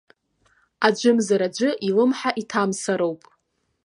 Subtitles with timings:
[0.87, 3.21] Аӡәымзар аӡәы илымҳа иҭамсыроуп.